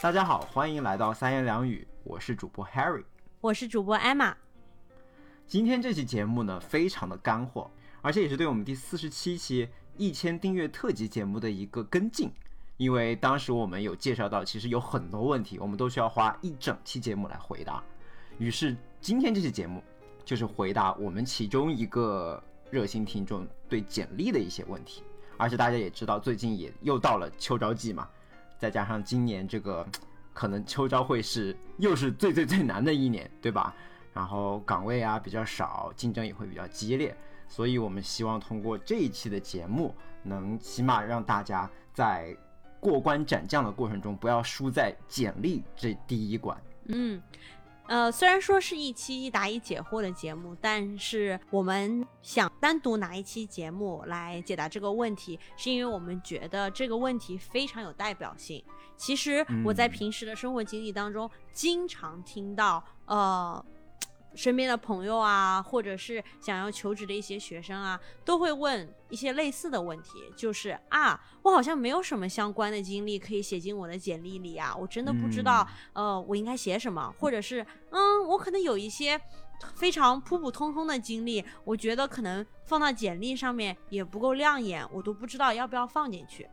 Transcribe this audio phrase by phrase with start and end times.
[0.00, 3.02] 大家好，欢迎来到三言两语，我是主播 Harry，
[3.40, 4.32] 我是主播 Emma。
[5.44, 7.68] 今天这期节目呢，非常的干货，
[8.00, 12.30] 而且也是对我们第四十七期一千订阅特辑节目的一个跟进。
[12.76, 17.82] 因为当时我们有介绍到，其实有很多问题，我们都需要花一整期节目来回答。
[18.38, 19.82] 于是今天这期节目
[20.24, 25.02] 就是回答我们其中一个热心听众对简历的一些问题。
[25.36, 28.08] 而且大家也知道，最近也又到了秋招季嘛。
[28.58, 29.86] 再加上今年这个，
[30.34, 33.74] 可能秋招会是又是最最最难的一年，对吧？
[34.12, 39.94] 然后岗位啊比较少，竞争也会比较激烈，所以我们希望通过这一期的节目，
[40.24, 42.36] 能起码让大家在
[42.80, 46.60] 过关斩将的过程中，不要输在简历这第一关。
[46.86, 47.22] 嗯。
[47.88, 58.62] 呃，虽然说是一期一答一解惑的节目，但是我们想单独拿一期节目来解答这个问题，是因为我们觉得这个问题非常有代表性。
[58.96, 63.64] 其实我在平时的生活经历当中，经常听到，呃。
[64.38, 79.20] 身边的朋友啊，或者是想要求职的一些学生啊，都会问一些类似的问题，就是啊，我好像没有什么相关的经历可以写进我的简历里啊，我真的不知道，呃，我应该写什么，或者是，嗯，我可能有一些
[79.74, 86.48] 非常普普通通的经历，我觉得可能放到简历上面也不够亮眼，我都不知道要不要放进去。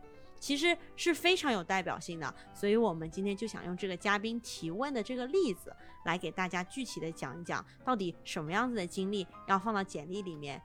[0.46, 10.62] 其实是非常有代表性的，所以我们今天就想用这个嘉宾提问的这个例子，来给大家具体的讲一讲，到底什么样子的经历要放到简历里面。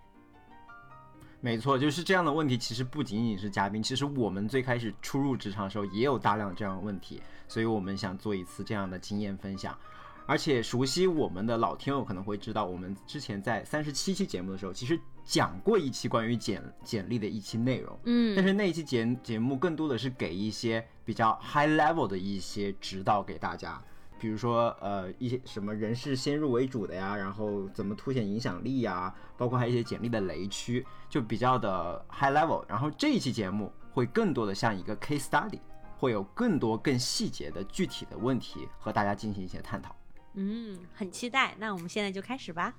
[1.39, 9.75] 没错，就是这样的问题，其实不仅仅是嘉宾，其实我们最开始初入职场的时候也有大量这样的问题，所以我们想做一次这样的经验分享。
[10.26, 14.99] 而且熟悉我们的老听友可能会知道，我们之前在三十七期节目的时候，其实。
[15.23, 23.80] 讲过一期关于简简历的一期内容，嗯，但是那一期节节目更多的是给一些比较 high level 的一些指导给大家，
[24.20, 32.65] 比如说呃一些什么人事先入为主的呀，然后怎么凸显影响力呀，包括还有一些简历的雷区，就比较的 high level。
[32.67, 35.59] 然后这一期节目会更多的像一个 case study，
[35.99, 39.95] 会有更多更细节的具体的问题和大家进行一些探讨。
[40.33, 41.55] 嗯，很期待。
[41.59, 42.73] 那我们现在就开始吧。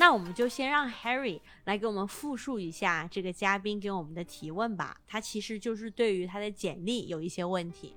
[0.00, 4.96] 那我们就先让 Harry 来给我们复述一下这个嘉宾给我们的提问吧。
[5.06, 7.94] 他其实就是对于他的简历有一些问题。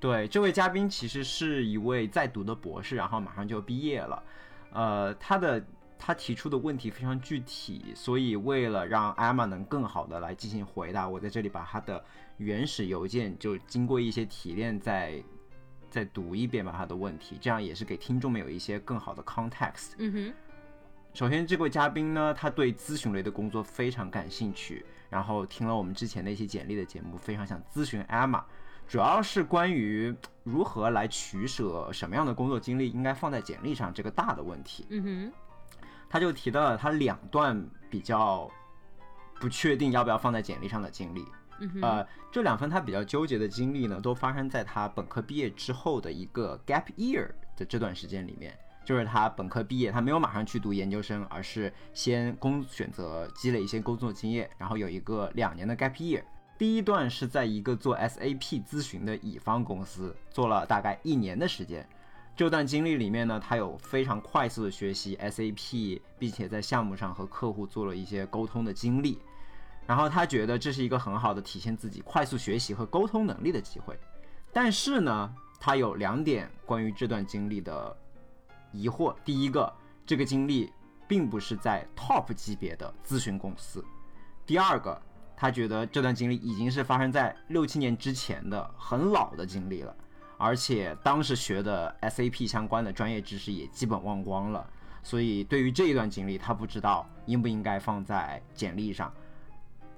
[0.00, 4.22] 对，这位嘉宾其实是一位在读的博士，然后马上就毕业了。
[4.72, 5.64] 呃，他的
[5.98, 12.04] 他提出的问题非常具体，所以为了让 Emma 能更好的来进行回答，我在这里把他的
[12.36, 15.20] 原始邮件就经过一些提炼再
[15.90, 19.94] 再读一遍吧他的问题，这样也是给听众们有一些更好的 context。
[19.98, 20.34] 嗯哼。
[21.14, 28.44] 首先，这位嘉宾呢，他对咨询类的工作非常感兴趣，然后听了我们之前的一些简历的节目，非常想咨询 Emma，
[28.88, 34.86] 主要是关于 如何来取舍什么样的工作经历应该放在简历上这个大的问题。
[34.88, 35.32] 嗯哼，
[36.08, 38.50] 他就提到了他两段比较
[39.38, 41.24] 不确定要不要放在简历上的经历。
[41.82, 48.56] 呃，这两份他比较纠结的经历呢，都发生在他本科毕业之后的一个 gap year 的这段时间里面。
[48.84, 56.22] 就是他本科毕业，他没有马上去读研究生，而是先工选择积累一些工作经验，然后有一个两年的 gap year。
[56.58, 61.88] 第一段是在一个做 SAP 咨询的乙方公司做了大概一年的时间。
[62.36, 69.18] 这段经历里面呢，他有非常快速的学习 SAP，并且在项目上和客户做了一些沟通的经历。
[69.86, 73.98] 然后他觉得这是一个很好的体现自己快速学习和沟通能力的机会。
[74.52, 77.96] 但是呢，他有两点关于这段经历的。
[78.70, 79.72] 疑惑，第一个，
[80.04, 80.70] 这个经历
[81.06, 83.80] 并不是在 top 级别的咨询公司；
[84.44, 85.00] 第二个，
[85.40, 89.94] 他觉得这段经历已经是发生在六七年之前的很老的经历了，
[90.36, 94.68] 而且当时学的 SAP 相关的专业知识也基本忘光了，
[95.02, 99.12] 所以对于这一段经历，他不知道应不应该放在简历上，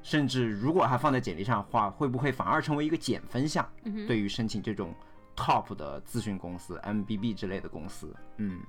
[0.02, 3.66] 甚至如果他放在简历上的话，会不会反而成为一个减分项？
[4.06, 4.94] 对于申请这种。
[5.36, 8.60] top 的咨询公司，MBB 之类的公司，嗯，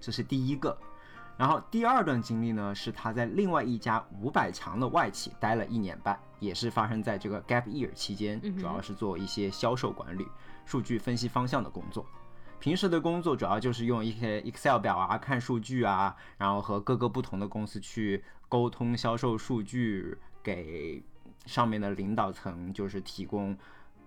[0.00, 0.76] 这是第一个。
[1.36, 10.26] 然后第二段经历呢，是他在另外一家五百强的外企待了一年半，也是发生在这个 gap year 期间，主要是做一些销售管理、
[10.64, 12.06] 数据分析方向的工作。
[12.60, 21.02] 平时的工作主要就是用一些 Excel 表啊，看数据啊，然后和各个不同的公司去沟通销售数据，给
[21.46, 23.58] 上面的领导层就是提供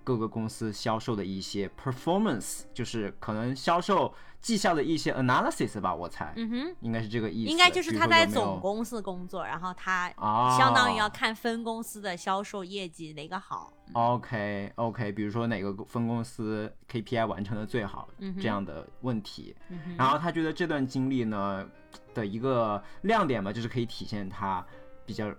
[0.06, 7.52] 各个公司销售的一些 performance，就是可能销售绩效的一些 analysis 吧，我猜，嗯哼，应该是这个意思。
[7.52, 13.74] 应该就是他在总公司工作，然后他啊，相当于要看分公司的销售业绩哪个好。
[13.94, 19.56] OK OK，比如说哪个分公司 KPI 完成的最好，嗯这样的问题。
[19.70, 21.68] 嗯然后他觉得这段经历呢
[22.14, 24.64] 的一个亮点吧，就是可以体现他
[25.06, 25.34] 比较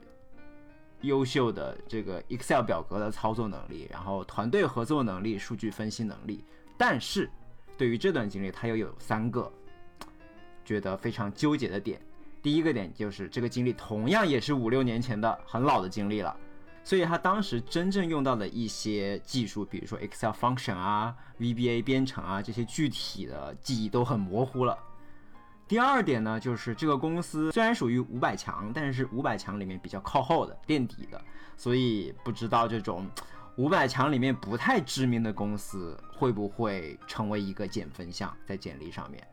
[1.02, 6.44] 优秀的这个 Excel 表格的操作能力，然后团队合作能力、数据分析能力。
[6.76, 7.31] 但是
[7.76, 9.52] 对于这段经历，他又有三个
[10.64, 12.00] 觉得非常纠结的点。
[12.43, 16.37] 第一个点就是这个经历同样也是五六年前的很老的经历了。
[16.84, 24.78] 所以他当时真正用到的一些技术，比如说 Excel function 啊、VBA 编程啊这些具体的记忆都很模糊了。
[25.69, 31.21] 第二点呢，就是这个公司虽然属于五百强，但是是五百强里面比较靠后的垫底的，
[31.57, 33.05] 所以不知道这种
[33.57, 39.27] 五百强里面不太知名的公司会不会成为一个减分项在简历上面。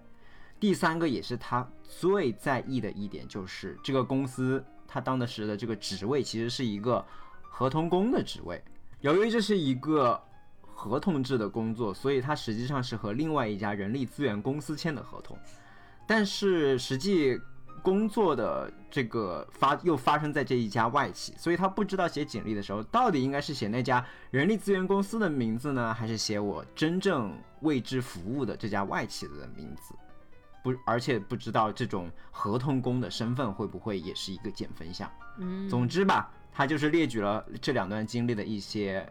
[0.59, 7.05] 第三个也是他最在意的一点，就是这个公司他当的时的这个职位其实是一个
[7.41, 8.59] 合同工的职位。
[9.01, 10.19] 由于这是一个
[10.63, 15.37] 合同制的工作，所以他实际上是和另外一家人力资源公司签的合同。
[16.05, 17.39] 但是实际
[17.81, 29.93] 工作的这个发又发生在这一家外企，所以他不知道写简历的时候到底应该是写那家人力资源公司的名字呢，还是写我真正为之服务的这家外企的名字？
[30.63, 35.11] 不，而且不知道这种合同工的身份会不会也是一个减分项。
[35.39, 39.05] 嗯，总之吧，他就是列举了这两段经历的一些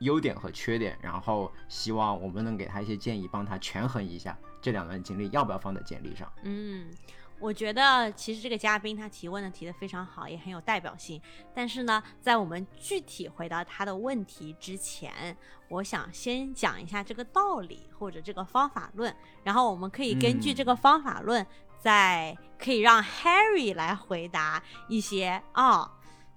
[0.00, 6.30] 优点和缺点，然后希望我们能给他一些建议，帮他权衡一下这两段经历要不要放在简历上。
[6.42, 6.90] 嗯，
[7.38, 11.20] 我觉得其实这个嘉宾他提问的提的非常好，也很有代表性。
[11.54, 15.36] 但是呢，在我们具体回答他的问题之前，
[15.68, 19.14] 我想先讲一下这个道理或者这个方法论，
[19.44, 21.46] 然后我们可以根据这个方法论，
[21.78, 25.90] 再可以让 Harry 来回答一些啊。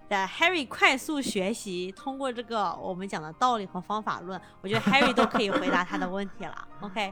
[0.10, 6.68] 的 Harry 快速学习，通过这个我们讲的道理和方法论，我觉得 Harry 都可以回答他的问题了。
[6.81, 7.12] OK，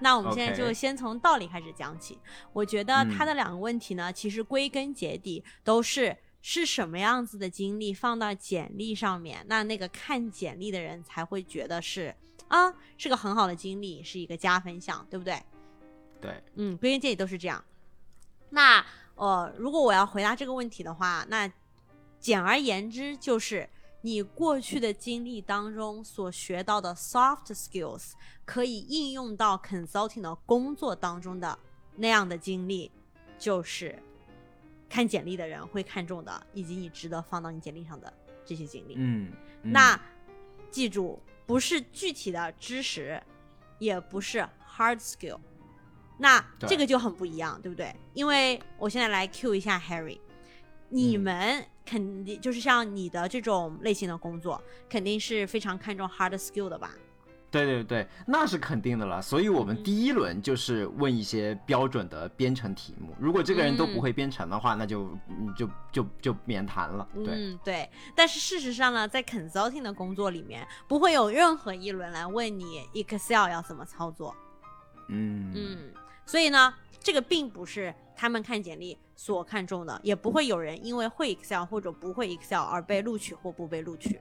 [0.00, 2.18] 那我们现在就先从道理开始讲起。
[2.52, 12.14] 我觉得他嗯的两个问题呢，其实归根结底都是是什么样子的经历放到简历上面，那那个看简历的人才会觉得是
[12.48, 15.40] 啊，是个很好的经历，是一个加分项，对不对？
[16.20, 17.64] 对，嗯，归根结底都是这样。
[18.50, 21.50] 那呃，如果我要回答这个问题的话，那
[22.18, 23.68] 简而言之就是
[24.02, 28.12] 你过去的经历当中所学到的 soft skills
[28.44, 31.58] 可以应用到 consulting 的工作当中的
[31.96, 32.90] 那样的经历，
[33.38, 34.02] 就是
[34.88, 38.12] 看简历的人会看重的，以及你值得放到你简历上的
[38.44, 38.94] 这些经历。
[38.96, 39.30] 嗯，
[39.62, 40.00] 嗯那
[40.70, 43.22] 记住，不是具体的知识，
[43.78, 45.38] 也不是 hard skill，
[46.16, 47.94] 那这个就很不一样，对不对？
[48.14, 50.18] 因为我现在来 Q 一下 Harry，
[50.90, 56.90] 你嗯们肯定就是像你的这种类型的工作，肯定是非常看重 hard skill 的吧？
[57.50, 59.20] 对对对，那是肯定的了。
[59.20, 67.08] 所以我们嗯第一轮就是问一些标准的编程题目，如果这个人都不会编程的话，那就嗯就就就免谈了。
[67.12, 67.90] 对，嗯，对。
[68.14, 74.32] 但是事实上呢，在 consulting 的工作里面，不会有任何一轮来问你 Excel 要怎么操作。
[75.08, 75.92] 嗯嗯，
[76.24, 84.20] 所以呢，这个并不是他们看简历所看重的，也不会有人因为会 Excel 或者不会 Excel 而被录取或不被录取。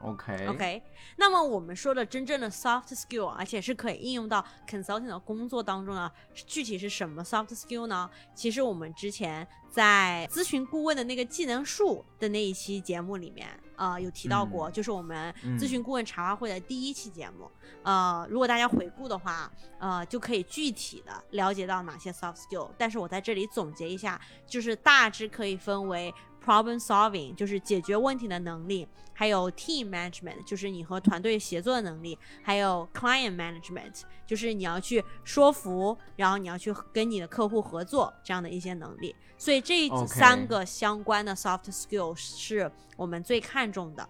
[0.00, 0.82] ，OK OK，
[1.18, 8.10] 那么我们说的真正的 soft skill，而且是可以应用到 consulting 的工作当中呢，具体是什么 soft skill 呢？
[8.34, 17.50] 其实我们之前在咨询顾问的那个技能树的那一期节目里面，呃，有提到过，就是我们嗯咨询顾问茶话会的第一期节目。
[17.82, 22.70] 呃，如果大家回顾的话，呃，就可以具体的了解到哪些 soft skill。
[22.76, 26.12] 但是我在这里总结一下，就是大致可以分为
[26.46, 39.14] problem solving，就是解决问题的能力，还有 team management，就是你和团队协作的能力，还有 client management，就是你要去说服，然后你要去跟你的客户合作这样的一些能力。
[39.36, 44.08] 所以这三个相关的 soft skills 是我们最看重的。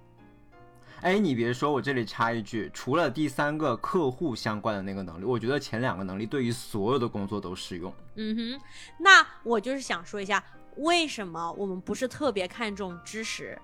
[1.03, 7.93] 哎，你别说，我这里插一句，除了第三个客户相关的那个能力，我觉得前两个能力对于所有的工作都适用。
[8.15, 8.61] 嗯哼，
[8.99, 10.43] 那我就是想说一下，
[10.77, 13.59] 为什么我们不是特别看重知识，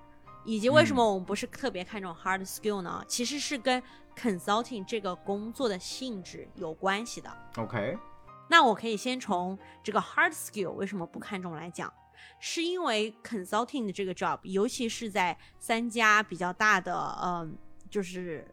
[0.45, 3.03] 以及为什么我们不是特别看重 hard skill 呢？
[3.07, 3.81] 其实是跟
[4.15, 7.31] consulting 这个工作的性质有关系的。
[7.57, 7.97] OK，
[8.49, 11.91] 那我可以先从这个 hard skill 为什么不看重来讲。
[12.39, 17.57] 是因为 consulting 的这个 job，尤其是在三家比较大的，嗯，
[17.89, 18.45] 就是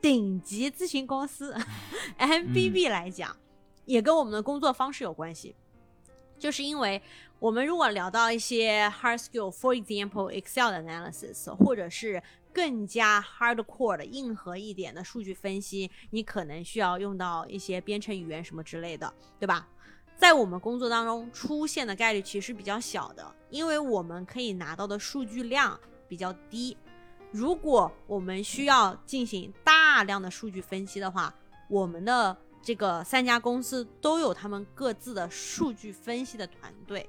[0.00, 1.56] 顶级咨询公司
[2.18, 3.36] MBB 来讲，
[3.84, 5.56] 也跟我们的工作方式有关系。
[6.42, 7.00] 就是因为
[7.38, 12.20] 我们如果聊到一些 hard skill，for example Excel analysis，或者是
[12.52, 19.68] 更加 hardcore 的硬核一点的数据分析，你可能需要用到一些编程语言什么之类的，对吧？
[20.16, 26.76] 在我们工作当中出现的概率其实比较小的，因为我们可以拿到的数据量比较低。
[27.30, 31.32] 如果我们需要进行大量的数据分析的话，
[31.68, 37.08] 我们的这个三家公司都有他们各自的数据分析的团队，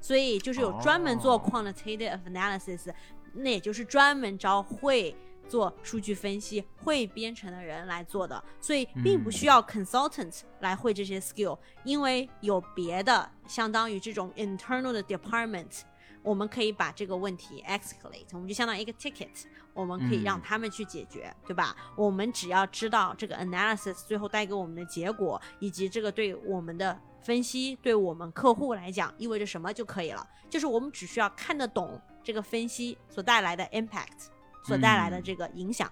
[0.00, 2.94] 所以就是有专门做 quantitative analysis，
[3.32, 5.14] 那也就是专门招会。
[5.48, 15.82] 做数据分析会编程的人来做的，所以并不需要 consultant 来会这些 skill，因为有别的相当于这种 internal 的 department，
[16.26, 21.76] 我们可以把这个问题 escalate，我们就相当于一个 ticket，我们可以让他们去解决，对吧？
[21.96, 34.28] 我们只要知道这个 analysis 最后带给我们的结果，以及这个对我们的分析对我们客户来讲意味着什么就可以了，就是我们只需要看得懂这个分析所带来的 impact。
[34.64, 35.88] 所带来的这个影响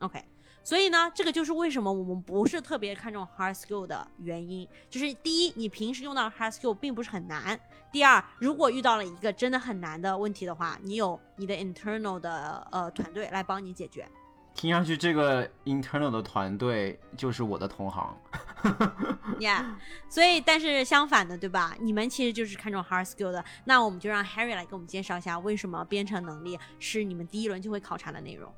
[0.00, 0.20] ，OK，
[0.66, 4.66] 所以呢，这个就是为什么我们不是特别看重 hard skill 的原因。
[4.90, 7.56] 就是第一，你平时用到 hard skill 并不是很难；
[7.92, 14.04] 第二，如果遇到了一个真的很难的问题的话，你有你的 internal 的呃团队来帮你解决。
[14.56, 18.18] 听上去，这个 internal 的团队就是我的同行。
[19.38, 19.64] Yeah，
[20.08, 21.76] 所以但是相反的，对吧？
[21.78, 28.52] 你们其实就是看重 hard skill 的，那我们就让 Harry 来给我们介绍一下，为什么编程能力是你们第一轮就会考察的内容。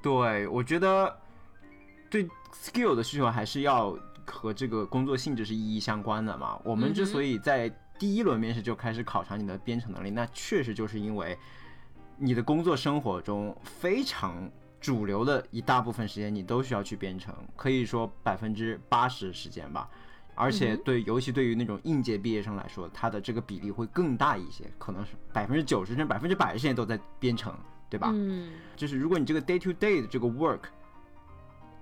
[0.00, 1.18] 对，我觉得
[2.10, 6.60] 对 skill 的需求还是要和这个工作性质是一一相关的嘛。
[6.64, 11.38] 我们之所以在第一轮面试就开始考察你的编程能力，那确实就是因为
[12.16, 14.50] 你的工作生活中非常。
[14.80, 19.90] 主流的一大部分时间你都需要去编程，可以说百分之八十时间吧。
[20.36, 27.52] 而且对，尤其对于那种应届毕业生来说，它的这个比例会更大一些，可能是百分之九十甚至百分之百的时间都在编程，
[27.90, 28.12] 对吧？
[28.14, 28.52] 嗯。
[28.76, 30.60] 就是如果你这个 day to day 的这个 work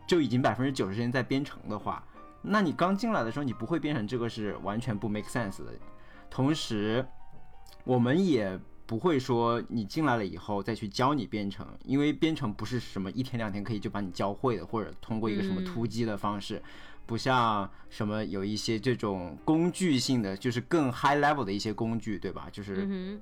[0.07, 2.05] 就已经百分之九十时间在编程的话，
[2.43, 5.73] 那你刚进来的时候你不会编程，这个是完全不 make sense 的。
[6.31, 7.07] 同时，
[7.85, 8.59] 我们也。
[8.89, 16.63] 不会说你进来了以后再去教你编程，因为编程不是什么一天两天可以就把你教会的，或者通过一个什么突击的方式，
[17.05, 22.49] 不像什么有一些这种工具性的，就是更 high level 的一些工具，对吧？
[22.53, 23.19] 就是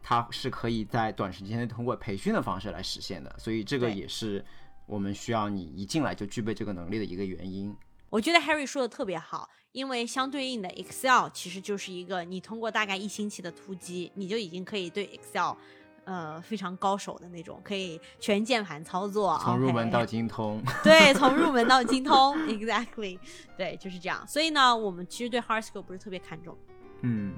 [0.00, 4.44] 它是可以在短时间内通过培训的方式来实现的，所以这个也是
[4.86, 7.74] 我们需要你一进来就具备这个能力的一个原因。
[8.10, 9.48] 我觉得 Harry 说的特别好。
[9.72, 15.56] 因为相对应的 Excel 其实就是一个你通过大概一星期的突击，你就已经可以对 Excel，
[16.04, 20.62] 呃，非常高手的那种，可以全键盘操作，从入门到精通。
[20.84, 23.18] 对，从入门到精通， Exactly，
[23.56, 24.24] 对，就是这样。
[24.28, 26.56] 所以呢，我们其实对 Hard Skill 不是特别看重。
[27.02, 27.34] 嗯。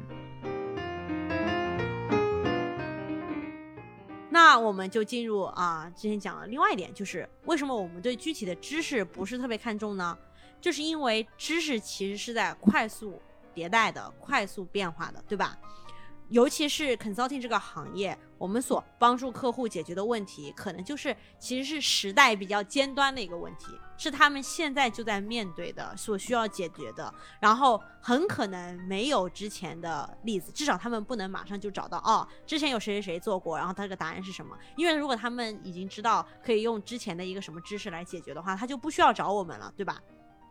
[4.36, 10.14] 那我们就进入啊，之前讲了另外一点，就是为什么我们对具体的知识不是特别看重呢？
[10.60, 13.18] 就是因为知识其实是在快速
[13.54, 15.58] 迭代的、快速变化的，对吧？
[16.28, 27.12] 尤其是 consulting 这个行业，我们所帮助客户解决的问题，可能就是其实是时代比较尖端的一个问题，是他们现在就在面对的、所需要解决的。
[27.40, 34.56] 然后很可能没有之前的例子，至少他们不能马上就找到哦，之前有谁谁谁做过，然后他这个答案是什么？
[34.76, 40.00] 因为如果他们已经知道可以用之前的一个什么知识来解决的话，他就不需要找我们了，对吧？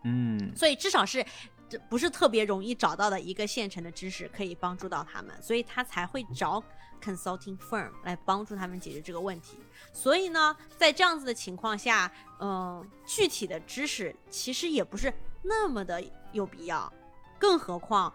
[0.04, 1.26] 嗯，所以至少是，
[1.68, 6.64] 这不是特别容易找到的一个现成的知识可以帮助到他们，所以他才会找
[7.02, 9.58] consulting firm 来帮助他们解决这个问题。
[9.94, 16.92] 所以呢，在这样子的情况下，嗯，具体的知识其实也不是那么的有必要。
[17.38, 18.14] 更何况，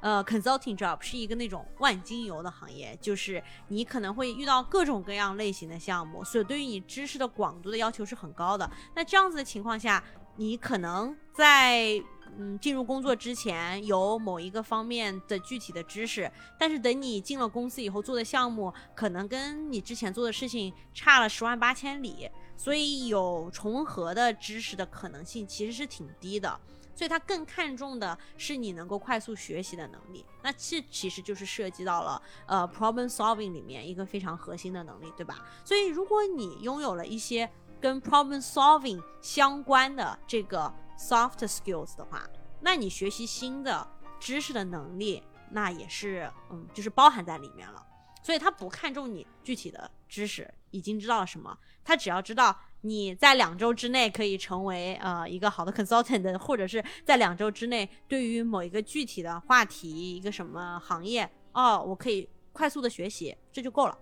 [0.00, 8.70] 呃，consulting job 是一个那种万金油的行业，就是你可能会遇到各种各样类型的项目，所以对于你知识的广度的要求是很高的。
[8.94, 10.02] 那这样子的情况下，
[10.36, 12.02] 你可能在
[12.36, 26.60] 嗯进入工作之前有某一个方面的具体的知识，但是等你进了公司以后做的项目，可能跟你之前做的事情差了十万八千里，所以有重合的知识的可能性其实是挺低的。
[26.96, 30.24] 所以他更看重的是你能够快速学习的能力。
[30.44, 35.44] 那这其实就是涉及到了呃 problem solving 里面一个非常核心的能力，对吧？
[35.64, 37.50] 所以如果你拥有了一些
[37.80, 42.28] 跟 problem solving 相关的这个 soft skills 的话，
[42.60, 43.86] 那你学习新的
[44.18, 47.84] 知识的能力那也是嗯，就是包含在里面了。
[48.22, 63.98] 所以他不看重你具体的知识，已经知道了什么，他只要知道你在两周之内可以成为呃一个好的 consultant， 或者是在两周之内对于某一个具体的话题、一个什么行业，哦，我可以快速的学习，这就够了。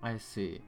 [0.00, 0.60] I see。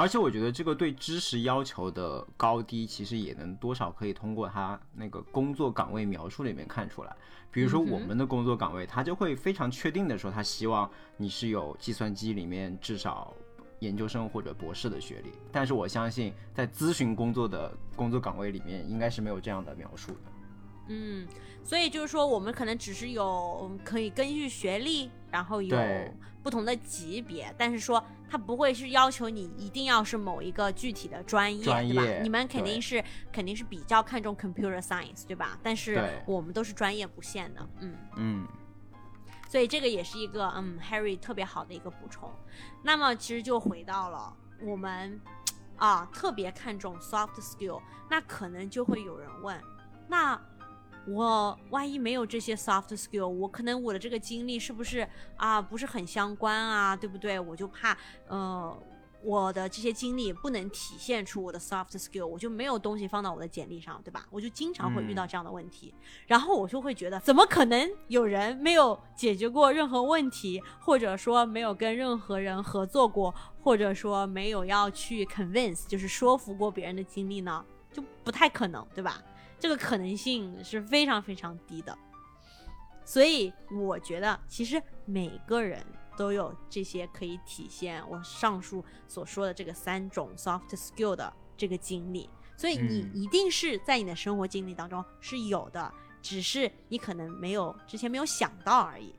[0.00, 7.14] 而且我觉得这个对知识要求的高低，其实也能多少可以通过他那个工作岗位描述里面看出来。
[7.50, 13.34] 比如说我们的工作岗位，他就会非常确定的说，他希望你是有计算机里面至少
[13.80, 15.32] 研究生或者博士的学历。
[15.52, 20.29] 但是我相信，在咨询工作的工作岗位里面，应该是没有这样的描述的。
[20.92, 21.24] 嗯，
[21.62, 25.76] 所以就是说，我们可能只是有可以根据学历，然后有
[26.42, 32.02] 不同的级别，但是说他不会是要求你一定要是某一个具体的专业，对吧？
[32.22, 35.56] 你们肯定是肯定是比较看重 computer science，对吧？
[35.62, 38.48] 但是我们都是专业不限的，嗯嗯。
[39.48, 42.28] 所以这个也是一个嗯 Harry 特别好的一个补充。
[42.82, 45.20] 那么其实就回到了我们
[45.76, 49.56] 啊特别看重 soft skill，那可能就会有人问，
[50.08, 50.40] 那。
[51.06, 57.40] 我万一没有这些 soft skill，我可能我的这个经历是不是啊不是很相关啊，对不对？
[57.40, 57.96] 我就怕，
[58.28, 58.76] 呃，
[59.22, 64.26] 我的这些经历不能体现出我的 soft skill，我就没有东西放到我的简历上，对吧？
[64.30, 65.92] 我就经常会遇到这样的问题，
[66.26, 77.64] 然后我就会觉得，怎么可能有人没有解决过任何问题，或者说没有跟任何人合作过，或者说没有要去 convince，就是说服过别人的经历呢？
[77.92, 79.20] 就不太可能，对吧？
[79.60, 81.96] 这个可能性是非常非常低的，
[83.04, 85.84] 所以我觉得其实每个人
[86.16, 95.92] 都有这些可以体现我上述所说的这个三种 soft skill 的这个经历，所以你一定是在你的生活经历当中是有的，
[96.22, 99.14] 只是你可能没有之前没有想到而已。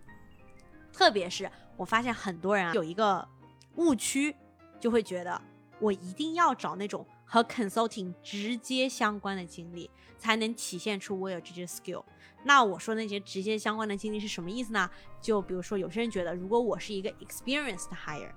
[0.91, 3.27] 特别是我发现很多人啊有一个
[3.75, 4.35] 误区，
[4.79, 5.39] 就会觉得
[5.79, 9.89] 我一定要找那种和 consulting 直接相关的经历。
[10.21, 12.03] 才能体现出我有这些 skill。
[12.43, 14.87] 那我说那些直接相关的经历是什么意思呢？
[15.19, 18.29] 就比如说，有些人觉得，如果我是一个 experienced hire，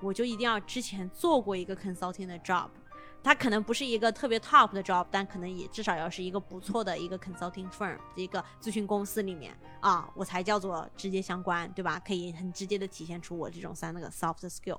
[0.00, 2.68] 我就一定要之前做过一个 consulting 的 job。
[3.24, 12.00] 它可能不是一个特别 top 的 job，但可能也至少要是一个不错的一个 consulting firm，一个咨询公司里面啊，我才叫做直接相关，对吧？
[12.06, 14.78] 可以很直接的体现出我这种三那个 soft skill。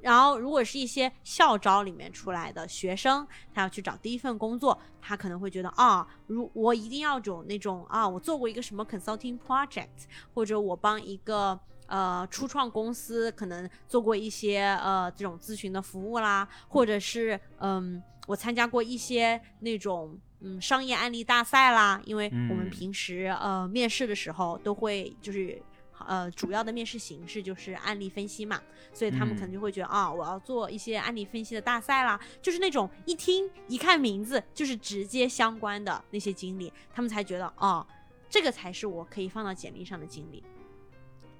[0.00, 25.62] 然后，如果是一些校招里面出来的学生，他要去找第一份工作，他可能会觉得啊，如我一定要有那种啊，我做过一个什么 consulting project，或者我帮一个呃初创公司可能做过一些呃这种咨询的服务啦，或者是嗯我参加过一些那种嗯商业案例大赛啦，因为我们平时呃面试的时候都会就是。
[26.06, 28.60] 呃，主要的面试形式就是案例分析嘛，
[28.92, 37.86] 所以他们可能就会觉得啊，我要做一些案例分析的大赛啦，就是那种一听一看名字就是直接相关的那些经历，他们才觉得哦，
[38.28, 40.42] 这个才是我可以放到简历上的经历。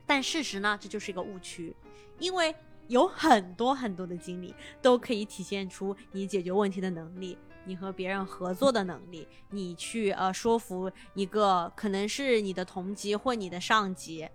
[0.07, 1.75] 但事实呢，这就是一个误区，
[2.19, 2.55] 因为
[2.89, 14.29] 有很多很多的经历都可以体现出你解决问题的能力，你和别人合作的能力，你去呃说服一个可能是你的同级或你的上级。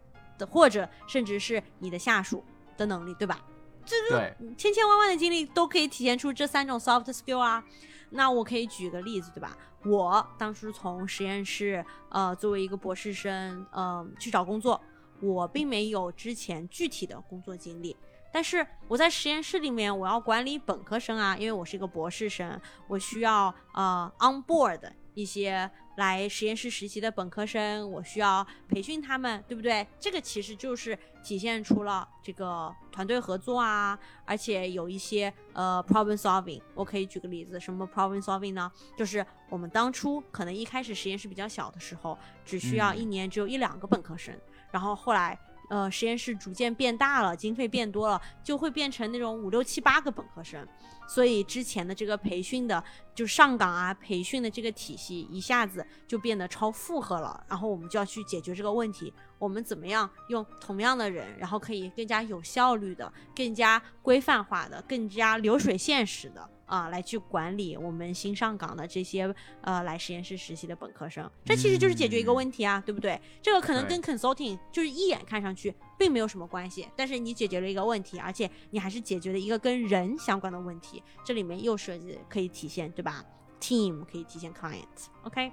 [0.45, 2.43] 或者甚至是你的下属
[2.77, 3.39] 的能力，对吧？
[3.85, 7.63] 这个千千万万的经历都可以体现出这三种 soft skill 啊。
[8.11, 9.57] 那我可以举个例子，对吧？
[9.85, 14.79] 我当初从实验室呃作为一个博士生呃去找工作，
[15.21, 17.95] 我并没有之前具体的工作经历，
[18.31, 24.81] 但是我在实验室里面我要管理本科生啊，因为我是一个博士生，我需要呃 on board
[25.13, 25.69] 一些。
[25.99, 29.85] 来实验室实习的本科生，我需要培训他们，对不对？
[29.99, 36.61] 这个其实就是体现出了这个团队合作啊，而且有一些呃 problem solving。
[36.73, 38.71] 我可以举个例子，什么 problem solving 呢？
[38.97, 44.33] 就是我们当初可能一开始实验室比较小的时候，只需要一年只有一两个本科生，
[44.71, 45.37] 然后后来。
[45.69, 50.67] 呃，实验室逐渐变大了，经费变多了，就会变成那种五六七八个本科生，
[51.07, 52.83] 所以之前的这个培训的，
[53.15, 59.13] 就上岗啊，培训的这个体系一下子就变得超负荷了，然后我们就要去解决这个问题。
[59.37, 71.29] 我们怎么样用同样的人，然后可以更加有效率的、更加规范化的、更加流水线式的啊，来去管理我们新上岗的这些呃来实验室实习的本科生？
[71.43, 73.19] 这其实就是解决一个问题啊，对不对？
[73.41, 83.25] 这个可能跟 consulting 就是一眼看上去并没有什么关系，但是你解决了一个问题，而且你还是解决了一个跟人相关的问题，这里面又涉及可以体现对吧
[83.59, 85.51] ？team 可以体现 client，OK。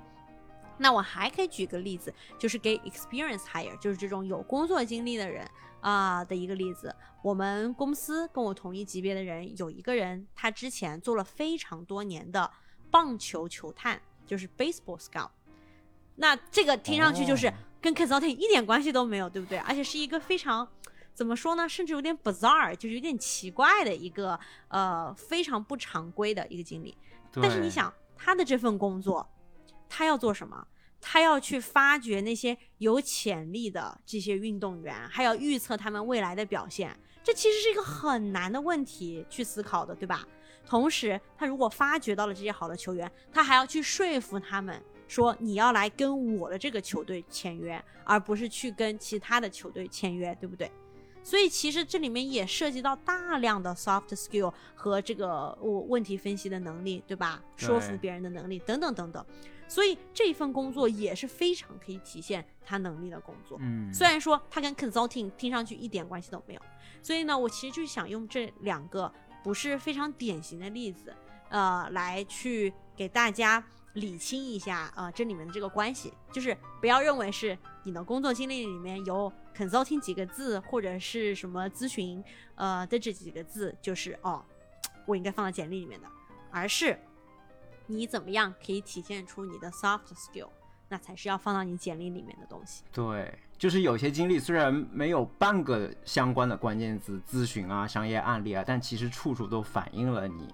[0.79, 5.43] 那我还可以举个例子，就是给 experience hire，就是这种有工作经历的人
[5.89, 6.93] 啊、的一个例子。
[7.23, 12.51] 我们公司跟我同一级别的人有一个人，他之前做了非常多年的
[12.91, 15.31] 棒球球探，就是 baseball scout。
[16.17, 19.59] 那这个听上去就是哦跟 consulting 一点关系都没有，对不对？
[19.59, 20.69] 而且是一个非常
[21.15, 26.97] 怎么说呢，甚至有点 bizarre，就是有点奇怪的一个呃非常不常规的一个经历。
[27.33, 29.29] 但是你想，他的这份工作，
[29.89, 30.67] 他要做什么？
[31.09, 36.99] 他要去发掘那些有潜力的这些运动员，还要预测他们未来的表现。
[37.23, 40.27] 这其实是一个很难的问题去思考的，对吧？
[40.67, 50.69] 同时，他如果发掘到了这些好的球员，他还要去说服他们说你要来跟我的这个球队签约，而不是去跟其他的球队签约，对不对？
[51.23, 57.41] 所以其实这里面也涉及到大量的 soft skill 和这个我问题分析的能力，对吧？
[57.57, 59.25] 说服别人的能力等等等等。
[59.69, 63.59] 所以这份工作也是非常可以体现他能力的工作。
[63.61, 66.61] 嗯，虽然说他跟 consulting 听上去一点关系都没有，
[67.03, 71.15] 所以呢，我其实就是想用这两个不是非常典型的例子，
[71.49, 82.23] 呃，来去给大家理清一下，呃，这里面的这个关系，就是不要认为是你的工作经历里面有 consulting 几个字，或者是什么咨询，
[82.57, 84.45] 呃的这几个字，就是哦，
[85.07, 86.09] 我应该放到简历里面的，
[86.51, 86.99] 而是
[87.87, 90.49] 你怎么样可以体现出你的 soft skill，
[90.89, 92.83] 那才是要放到你简历里面的东西。
[92.93, 100.49] 对，就是有些经历虽然没有半个相关的关键字，咨询啊、商业案例啊，但其实处处都反映了你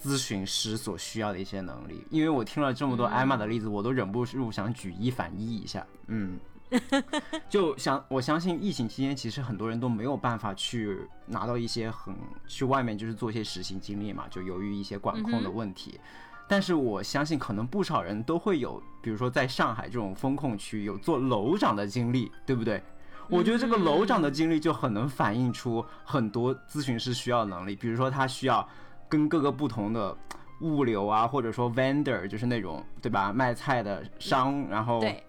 [0.00, 2.06] 咨询师所需要的一些能力。
[2.10, 5.86] 因为我听了这么多嗯艾玛的例子，我都忍不住想举一反一一下。
[6.06, 6.38] 嗯，
[7.48, 12.14] 就想我相信疫情期间，其实很多人都没有办法去拿到一些很
[12.46, 16.00] 去外面就是做一些实习经历嘛，就由于一些管控的问题。
[16.50, 22.82] 但是我相信，可能不少人都会有，比如说在上海这种风控区有做楼长的经历，对不对？
[23.28, 28.68] 我觉得这个楼长的经历就很能反映出很多咨询师需要能力，比如说他需要
[29.08, 30.16] 跟各个不同的
[30.62, 35.22] 物流啊，或者说 vendor，就是那种对吧，卖菜的商，然后对，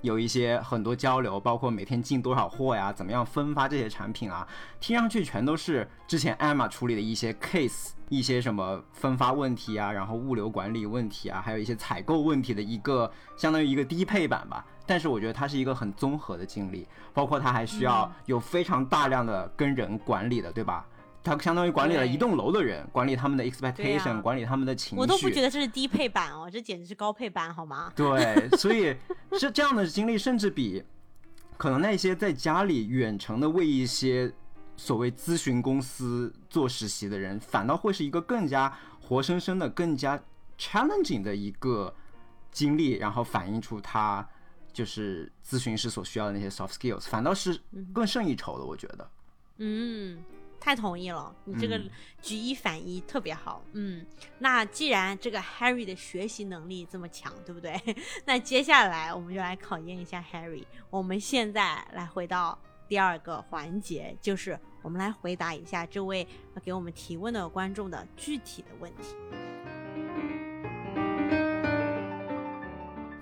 [0.00, 4.46] 有一些很多交流，包括每天进多少货呀，怎么样分发这些产品啊，
[4.80, 14.64] 听上去全都是之前艾玛处理的一些 case，一些什么分发问题啊，然后物流管理问题啊，还有一些采购问题的一个相当于一个低配版吧。
[14.86, 20.86] 但是我觉得它是一个很综合的经历，包括它还需要有非常大量的跟人管理的，对吧？
[21.28, 25.00] 它相当于管理了一栋楼的人，管理他们的 expectation，、啊管理他们的情绪。
[25.00, 27.92] 我都不觉得这是低配版哦，这简直是高配版，好吗？
[27.94, 28.96] 对，所以
[29.32, 30.82] 这这样的经历，甚至比
[31.56, 34.32] 可能那些在家里远程的为一些
[34.76, 40.20] 所谓咨询公司做实习的人，反倒会是一个更加活生生的、更加
[40.58, 41.94] challenging 的一个
[42.50, 44.26] 经历，然后反映出他
[44.72, 47.60] 就是咨询师所需要的那些 soft skills，反倒是
[47.92, 49.10] 更胜一筹的，我觉得。
[49.58, 50.18] 嗯，
[50.60, 51.90] 太同意了，你这个嗯
[52.20, 53.62] 举一反一特别好。
[53.72, 54.04] 嗯，
[54.38, 57.80] 那既然这个 Harry 的学习能力这么强，对不对？
[58.26, 60.64] 那接下来我们就来考验一下 Harry。
[60.90, 69.14] 我们现在来回到第二个环节，就是我们来回答一下这位呃给我们提问的观众的具体的问题。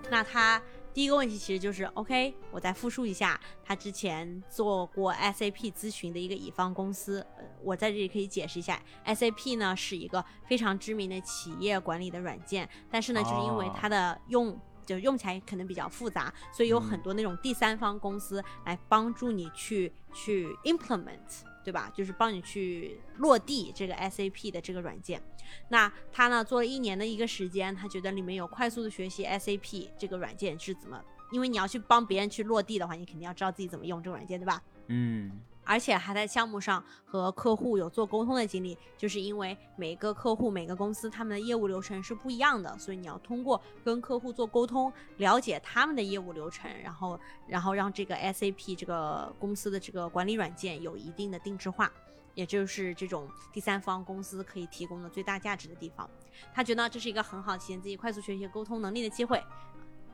[0.08, 0.62] 那他
[0.96, 14.58] 第一个问题其实就是，OK，我再复述一下，他之前做过 SAP 咨询的一个乙方公司，呃，我在这里可以解释一下，SAP 呢是一个非常知名的企业管理的软件，但是呢，就是因为哦它的用。
[14.86, 21.90] 就用起来可能比较复杂，所以有很多那种第三方公司来帮助你去去 implement，对吧？
[21.92, 25.20] 就是帮你去落地这个 SAP 的这个软件。
[25.68, 34.62] 那他呢做了一年的一个时间，他觉得里面有快速的学习 SAP 这个软件是怎么，因为你要去帮别人去落地的话，你肯定要知道自己怎么用这个软件，对吧？
[34.86, 51.90] 嗯而且还在项目上和客户有做沟通的经历，就是因为每个客户、每个公司他们的业务流程是不一样的，所以你要通过跟客户做沟通，了解他们的业务流程，然后然后让这个 SAP 这个公司的这个管理软件有一定的定制化。
[52.34, 56.06] 也就是这种第三方公司可以提供的最大价值的地方，
[56.52, 59.42] 他觉得这是一个很好体现自己快速学习、沟通能力的机会。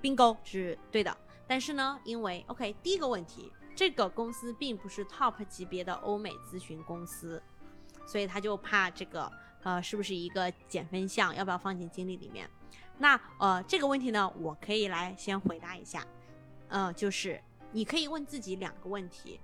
[0.00, 1.16] bingo 是对的，
[1.48, 7.42] 但是呢，因为 OK 第一个问题，这个公司并不是 top 级别的欧美咨询公司，
[8.06, 9.30] 所以他就怕这个
[9.62, 12.48] 呃是不是一个减分项，要不要放进经历里面？
[12.98, 16.06] 那呃这个问题呢，我可以来先回答一下，
[16.68, 19.40] 呃，就是你可以问自己两个问题，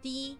[0.00, 0.38] 第一，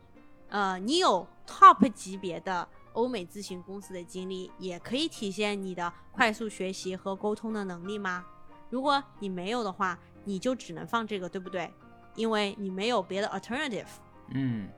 [0.49, 8.25] 呃，你有 top 级别的欧美咨询公司的经历，也可以体现你的快速学习和沟通的能力吗？
[8.71, 11.73] 如果你没有的话，你就只能放这个，对不对？
[12.17, 13.87] 因为你没有别的 alternative。
[14.31, 14.69] 嗯，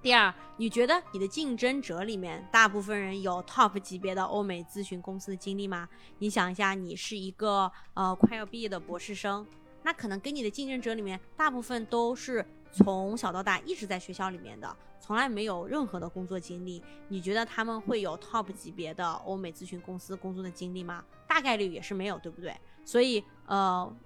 [0.00, 5.88] 第二，你觉得你的竞争者里面大部分人有 top 级别的欧美咨询公司的经历吗？
[6.18, 9.44] 你想一下，你是一个呃快要毕业的博士生，
[9.82, 16.80] 那可能跟你的竞争者里面大部分都是从小到大一直在学校里面的，从来没有任何的工作经历。
[17.08, 21.04] 你觉得他们会有 top 级别的欧美咨询公司工作的经历吗？
[21.26, 22.54] 大概率也是没有，对不对？
[22.84, 23.96] 所以呃，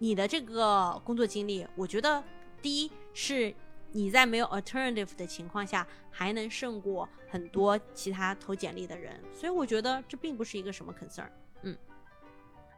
[0.00, 2.24] 你的这个工作经历，我觉得
[2.60, 3.54] 第一是。
[3.92, 11.28] 你在没有 alternative 的情况下，还能胜过很多其他投简历的人，所以我觉得这并不是一个什么 concern。
[11.62, 11.76] 嗯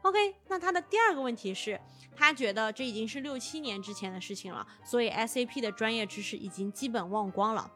[0.01, 1.79] ，OK，那他的第二个问题是，
[2.15, 7.71] 他觉得这已经是六七年之前的事情了，所以 SAP 的专业知识已经基本忘光了。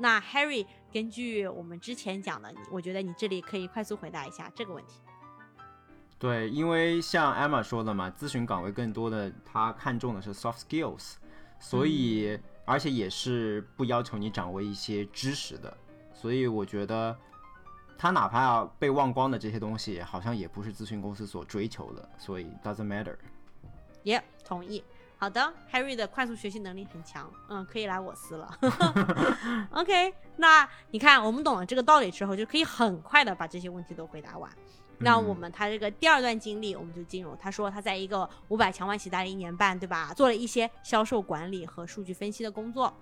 [0.00, 5.00] 那 Harry，根据我们之前讲的，我觉得你这里可以快速回答一下这个问题。
[6.20, 11.14] 对，因为像 Emma 说的嘛，咨询岗位更多的他看重的是 soft skills，
[11.58, 12.38] 所以。
[12.66, 15.76] 而且也是不要求你掌握一些知识的，
[16.14, 17.16] 所以我觉得
[17.98, 23.16] 他哪怕要被忘光的这些东西，好像也不是咨询公司所追求的，所以 doesn't matter。
[24.04, 24.84] 耶，同意。
[25.18, 28.56] 好的，Harry 的快速学习能力很强，嗯，可以来我司了。
[29.72, 34.48] OK，那你看我们懂了这个道理之后，就可以很快的把这些问题都回答完。
[35.02, 37.34] 那我们他这个第二段经历，我们就进入。
[37.36, 40.12] 他说他在一个五百强外企待了一年半，对吧？
[40.14, 42.94] 做了一些销售管理和数据分析的工作。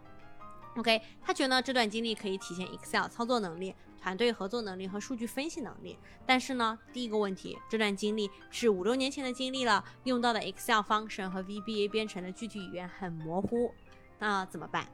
[0.76, 5.98] OK，他觉得这段经历可以体现 Excel 操作能力、团队合作能力和数据分析能力。
[6.24, 13.74] 但是呢，第一个问题，这段经历是五六年前的经历了，用到的 Excel function 和 VBA 编程的具体语言很模糊，
[14.20, 14.86] 那怎么办？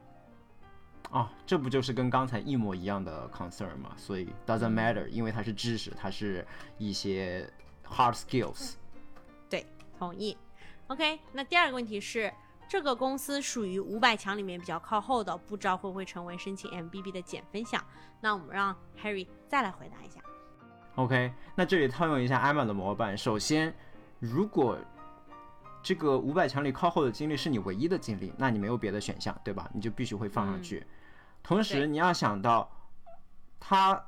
[1.11, 3.93] 哦，这不就是跟刚才一模一样的 concern 吗？
[3.95, 6.45] 所以 doesn't matter，因为它是知识，它是
[6.77, 7.49] 一些
[7.87, 8.73] hard skills。
[9.49, 9.65] 对，
[9.97, 10.37] 同意。
[10.87, 12.31] OK，那第二个问题是，
[12.67, 17.83] 这个公司属于五百强里面比较靠后的，不知道会不会成为申请 MBB 的减分项？
[18.19, 20.19] 那我们让 Harry 再来回答一下。
[20.95, 23.73] OK，那这里套用一下 Emma 的模板，首先，
[24.19, 24.77] 如果
[25.83, 29.69] 这个五百强里靠后的经历是你唯一的经历，那你没有别的选项，对吧？
[29.73, 30.85] 你就必须会放上去。
[31.45, 32.67] 同时，你要想到，
[33.59, 34.03] 它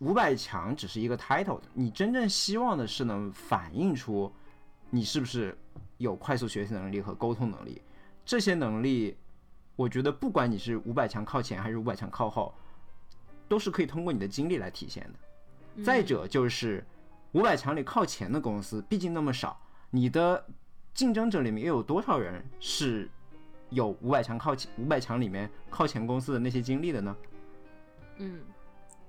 [0.00, 4.30] 五百强只是一个 title，你真正希望的是能反映出
[4.90, 5.56] 你是不是
[5.96, 7.80] 有快速学习能力和沟通能力。
[8.22, 9.16] 这些能力，
[9.76, 12.54] 我觉得不管你是五百强靠前还是五百强靠后，
[13.48, 15.82] 都是可以通过你的经历来体现的。
[15.82, 16.86] 再者就是
[17.32, 20.46] 五百强里靠前的公司毕竟那么少，你的
[20.92, 23.10] 竞争者里面又有多少人是？
[23.74, 27.16] 有五百强靠前，五百强里面靠前公司的那些经历的呢？
[28.16, 28.40] 嗯，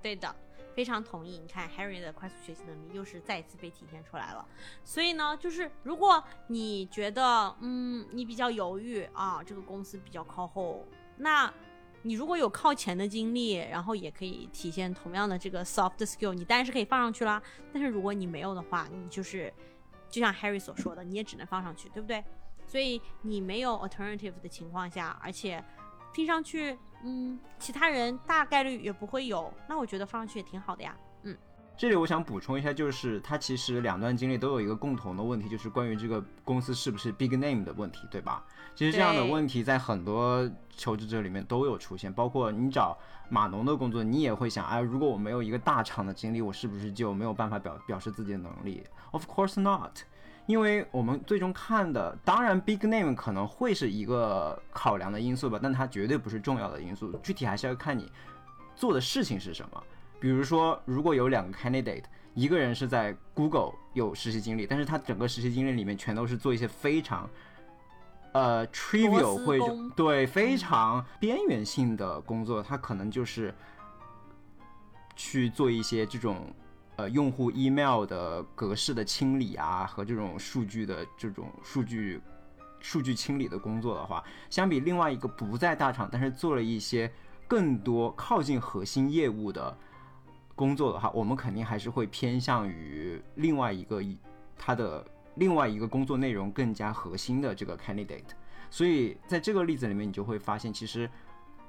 [0.02, 0.34] 对的，
[0.74, 1.38] 非常同意。
[1.38, 4.46] 你看 Harry 的快速学习能力又是再一次被体现出来了。
[4.84, 10.84] 所以呢，就是如果你觉得，嗯，你比较犹豫啊，这个公司比较靠后，
[11.16, 11.52] 那
[12.02, 17.42] 你如果有靠前的经历，然后也可以体现同样的这个 soft skill，你当然是可以放上去啦。
[17.72, 19.52] 但是如果你没有的话，你就是
[20.08, 22.24] 就像 Harry 所说的，你也只能放上去，对不对？
[22.66, 25.62] 所以你没有 alternative 的情况下，而且
[26.12, 30.96] 听上去，嗯，其他人大概率也不会有，那我觉得放上去也挺好的呀。
[31.22, 31.36] 嗯，
[31.76, 38.44] 这里我想补充一下，就是他其实两段经历都有一个共同的问题，就是关于这个公司是不是 big name 的问题，对吧？
[38.74, 42.98] 其实这样的问题在很多求职者里面都有出现，包括你找
[43.28, 50.00] 码农的工作，你也会想，哎，如果我没有一个大厂的经历，我是不是就没有办法表表示自己的能力？Of course not。
[50.46, 57.12] 因为我们最终看的，当然 big name 可能会是一个考量的因素吧，但它绝对不是重要的因素。
[57.20, 58.10] 具体还是要看你
[58.76, 59.82] 做的事情是什么。
[60.20, 62.04] 比如说，如果有两个 candidate，
[62.34, 67.28] 一个人是在 Google 有实习经历，但是他整个实习经历里面全都是做一些非常
[68.32, 69.58] 呃 trivial 会
[69.96, 73.52] 对非常边缘性的工作，他可能就是
[75.16, 76.54] 去做一些这种。
[76.96, 82.20] 呃，用户 email 的格式的清理啊，和这种数据的这种数据
[82.80, 87.12] 数据清理的工作的话，相比另外一个不在大厂，但是做了一些
[87.46, 89.76] 更多靠近核心业务的
[90.54, 94.02] 工作的话，我们肯定还是会偏向于另外一个
[94.56, 98.32] 他的另外一个工作内容更加核心的这个 candidate。
[98.70, 101.10] 所以在这个例子里面，你就会发现，其实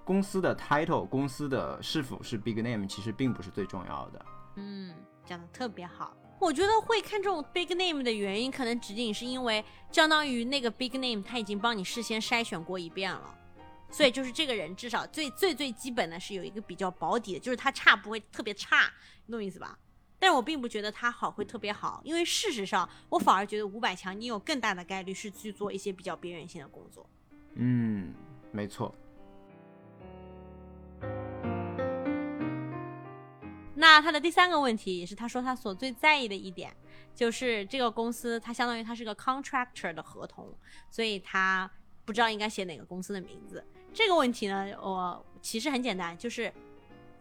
[0.06, 4.26] 公司的 title，公司的是否是 big name，其实并不是最重要的。
[4.56, 4.94] 嗯。
[5.28, 13.36] 讲的特别好，我觉得会看这种 big name 的原因，可能仅仅是因为相当于那个 big name 他已经帮你事先筛选过一遍了，
[13.92, 18.92] 所以就是这个人至少最最最基本的是有一个比较保底的，就是他差不会特别差，
[19.26, 19.78] 你懂意思吧？
[20.20, 27.08] 但是我并不觉得他好会特别好，因为事实上，我反而觉得五百强你有更大的概率是去做一些比较边缘性的工作。
[27.54, 28.14] 嗯，
[28.52, 28.94] 没错。
[33.80, 36.76] 那他的第三个问题也是他说他所最在意的一点，
[37.14, 40.52] 就是这个公司它相当于它是个 contractor 的合同，
[40.90, 41.70] 所以他
[42.04, 43.64] 不知道应该写哪个公司的名字。
[43.94, 46.52] 这个问题呢，我其实很简单，就是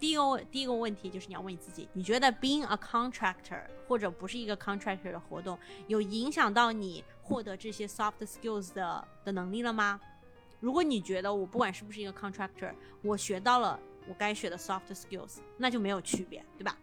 [0.00, 10.00] 第一个第一个问题就是你要问你自己，你觉得 being a contractor 或者不是一个 contractor 的活动，有影响到你获得这些 soft skills 的的能力了吗？
[10.60, 13.78] 如果你觉得我不管是不是一个 contractor，我学到了。
[14.08, 16.76] 我该学的 soft skills，那就没有区别，对吧？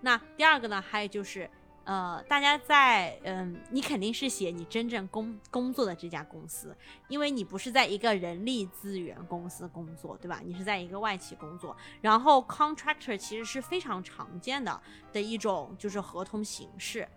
[0.00, 1.50] 那第二个呢，还有就是，
[1.84, 6.76] 呃，大家在，嗯，你肯定是写你真正工工作的这家公司，
[7.08, 10.40] 因为你不是在一个人力资源公司工作，对吧？
[10.44, 14.80] 你是在一个外企工作，然后 contractor 其实是非常常见的
[15.12, 17.08] 的一种就是合同形式。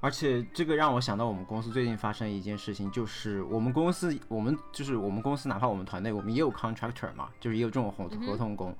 [0.00, 8.72] 而且这个让我想到我们公司最近发生一件事情，就是我们公司，我们就是我们公司，哪怕我们团队，我们也有 contractor 嘛，就是也有这种合合同工。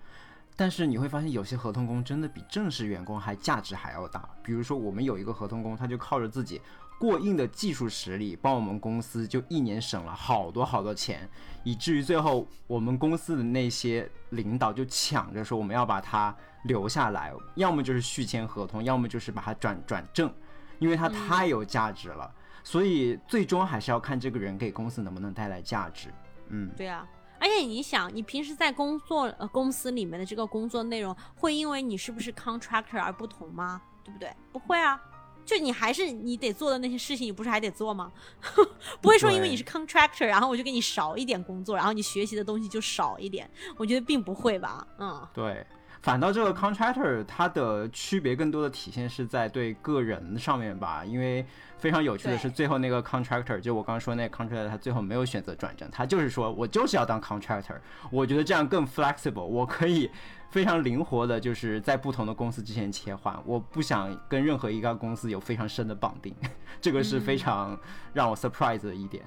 [0.54, 4.28] 但是你会发现，有些合同工真的比正式员工还价值还要大。
[4.42, 6.60] 比如说，我们有一个合同工，他就靠着自己
[7.00, 11.28] 过硬的技术实力，帮我们公司就一年省了好多好多钱，
[11.64, 20.32] 以至于最后我们公司的那些领导就抢着说我们要把他留下来，要么就是续签合同，要么就是把他转转正。
[20.78, 22.30] 因为它太有价值了，
[22.62, 26.12] 所以最终还是要看这个人给公司能不能带来价值。
[26.48, 27.06] 嗯，对啊，
[27.38, 33.80] 而且你想，你平时在工作呃公司里面的这个工作内容，会因为你是不是 contractor 而不同吗？
[34.04, 34.32] 对不对？
[34.50, 35.00] 不会啊，
[35.44, 38.10] 就你还是你得做的那些事情，你不是还得做吗？
[39.02, 43.50] 不会说因为你是 contractor，然后我就给你少一点工作，然后你学习的东西就少一点。
[43.76, 44.86] 我觉得并不会吧。
[44.98, 45.66] 嗯，对。
[46.08, 51.44] 反倒这个 contractor 它的区别更多的体现是在对个人上面吧，因为
[51.76, 57.76] 非常有趣的是，最后那个 contractor 就我刚刚说那个 contractor，他最后没有选择转正，他就是说我就是要当 contractor，
[58.10, 60.10] 我觉得这样更 flexible，我可以
[60.48, 66.34] 非常灵活的，就是在不同的公司之间切换，我不想跟任何一个公司有非常深的绑定，
[66.80, 67.78] 这个是非常
[68.14, 69.22] 让我 surprise 的一点。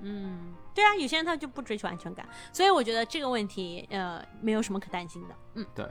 [0.00, 5.34] 嗯，对啊，有些人他就不追求安全感，所以我觉得这个问题呃没有什么可担心的。
[5.54, 5.86] 嗯，对。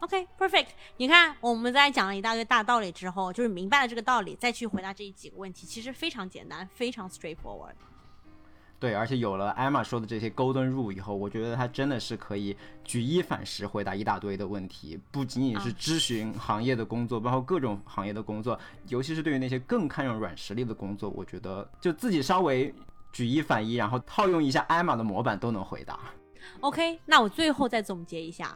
[0.00, 0.68] OK，perfect。
[0.98, 7.74] 你看，我们在讲了一大堆大道理之后，就是明白了这个道理，再去回答这几个问题，其实非常简单，非常 straightforward。
[8.78, 12.54] 对，而且有了艾玛说的这些 golden rule 以后，我觉得他真的是可以
[12.84, 22.74] 举一反十，回答一大堆的问题，不仅仅是咨询行业的工作，包括各种行业的工作，尤其是对于那些更看重软实力的工作，我觉得就自己稍微
[23.10, 25.98] 举一反一，然后套用一下艾玛的模板都能回答。
[26.60, 28.54] OK，那我最后再总结一下。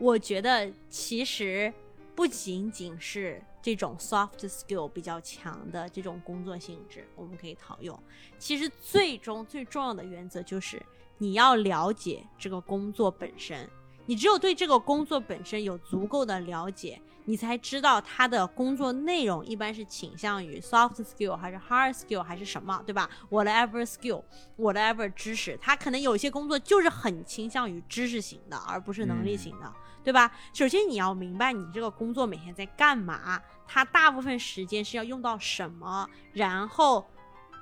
[0.00, 1.72] 我觉得其实
[2.14, 7.96] 不仅仅是这种 soft skill 比较强的这种工作性质，我们可以套用。
[8.38, 10.82] 其实最终最重要的原则就是
[11.18, 13.68] 你要了解这个工作本身。
[14.06, 29.72] 你只有对这个工作本身有足够的了解，你才知道他的工作内容一般是倾向于 soft skill 还是 hard skill 还是什么，对吧？Whatever skill，whatever 知识，他可能有些工作就是很倾向于知识型的，而不是能力型的。
[30.02, 30.32] 对吧？
[30.54, 37.06] 首先你要明白你这个工作每天在干嘛，它大部分时间是要用到什么，然后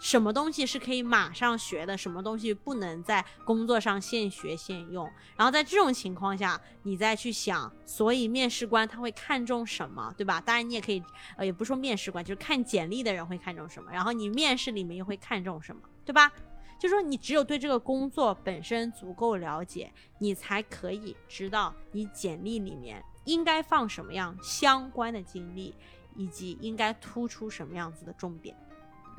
[0.01, 5.11] 什么东西是可以马上学的，什么东西不能在工作上现学现用。
[5.37, 10.41] 然后在这种情况下，你再去想，所以面试官他会看重什么，对吧？
[10.41, 11.03] 当然你也可以，
[11.37, 16.33] 呃，也不说面试官，就是看简历的人会看重什么，然后你面试里面又会看重什么，对吧？
[16.79, 25.75] 就说你只有对这个工作本身足够了解，你才可以知道你简历里面应该放什么样相关的经历，
[26.15, 28.57] 以及应该突出什么样子的重点。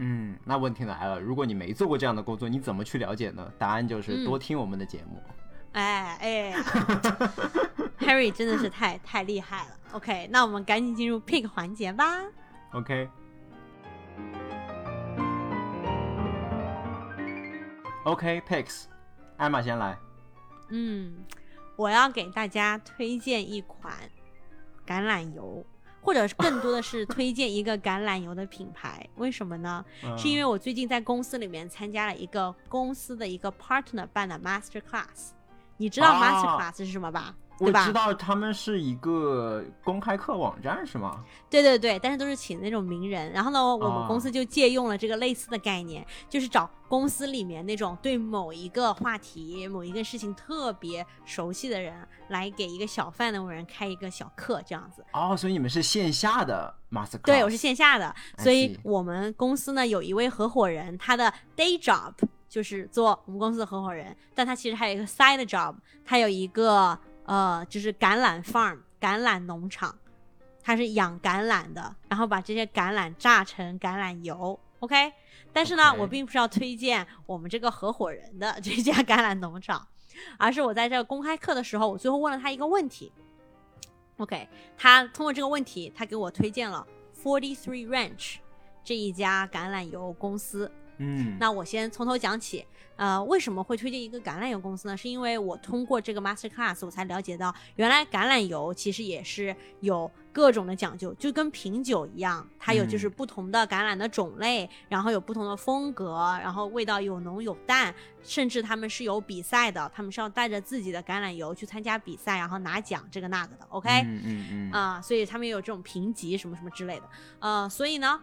[0.01, 3.51] 嗯，那问题来了，如果你没做过这样的工作，你怎么去了解呢？
[3.57, 5.21] 答案就是多听我们的节目。
[5.73, 6.53] 哎哎，
[7.99, 9.71] Harry 真的是太太厉害了。
[9.91, 12.23] OK，那我们赶紧进入 pick 环节吧。
[12.71, 13.09] OK。
[18.05, 18.85] OK，Picks，
[19.37, 19.97] 艾玛先来。
[20.69, 21.25] 嗯，
[21.75, 23.93] 我要给大家推荐一款
[24.87, 25.65] 橄榄油，
[26.01, 29.05] 或者更多的是推荐一个橄榄油的品牌。
[29.15, 29.83] 为什么呢？
[30.17, 35.31] 是因为我最近在公司里面参加了一个公司的一个 partner 办的 master class。
[35.77, 37.33] 你知道啊 Masterclass 是什么吧？
[37.59, 41.23] 我知道他们是一个公开课网站是吗？
[41.49, 43.31] 对对对，但是都是请那种名人。
[43.31, 55.03] 然后呢，我们啊公司就借用了这个类似的概念，就是找公司里面那种对某一个话题、某一个事情特别熟悉的人，来给一个小范的人开一个小课，这样子。
[55.13, 62.13] 哦，所以你们是线下的 master 对，我是线下的，所以我们公司呢有一位合伙人，他的 day job
[62.47, 66.97] 就是做我们公司的合伙人，但他其实还有一个 side job，他有一个
[67.29, 69.95] 呃就是橄榄 farm 橄榄农场，
[70.63, 75.13] 它是养橄榄的，然后把这些橄榄榨成橄榄油，OK。
[75.53, 79.87] 但是呢我并不是要推荐我们这个合伙人的这家橄榄农场，
[80.39, 83.11] 而是我在这个公开课的时候，我最后问了他一个问题。
[84.17, 86.85] OK，他通过这个问题，他给我推荐了
[87.23, 88.37] Forty Three Ranch
[88.83, 90.71] 这一家橄榄油公司。
[90.97, 92.65] 嗯，那我先从头讲起，
[92.99, 94.97] 呃，为什么会推荐一个橄榄油公司呢？
[94.97, 113.89] 是因为我通过这个 master class，我才了解到，原来橄榄油其实也是有各种的讲究，就跟品酒一样，它有就是嗯不同的橄榄的种类，然后有不同的风格，然后味道有浓有淡，甚至他们是有比赛的，他们是要带着自己的橄榄油去参加比赛，然后拿奖这个那个的，OK？
[114.05, 117.09] 嗯嗯嗯，啊、所以他们也有这种评级什么什么之类的。
[117.39, 118.19] 呃，所以呢，